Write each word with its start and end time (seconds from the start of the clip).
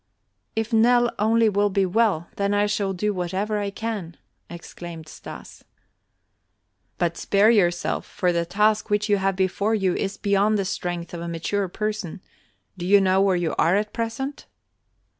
"If 0.55 0.73
Nell 0.73 1.11
only 1.19 1.47
will 1.47 1.69
be 1.69 1.85
well, 1.85 2.27
then 2.37 2.55
I 2.55 2.65
shall 2.65 2.91
do 2.91 3.13
whatever 3.13 3.59
I 3.59 3.69
can," 3.69 4.17
exclaimed 4.49 5.07
Stas. 5.07 5.63
"But 6.97 7.17
spare 7.17 7.51
yourself, 7.51 8.07
for 8.07 8.33
the 8.33 8.43
task 8.43 8.89
which 8.89 9.09
you 9.09 9.17
have 9.17 9.35
before 9.35 9.75
you 9.75 9.93
is 9.93 10.17
beyond 10.17 10.57
the 10.57 10.65
strength 10.65 11.13
of 11.13 11.21
a 11.21 11.27
mature 11.27 11.67
person. 11.67 12.19
Do 12.79 12.87
you 12.87 12.99
know 12.99 13.21
where 13.21 13.35
you 13.35 13.53
are 13.59 13.75
at 13.75 13.93
present?" 13.93 14.47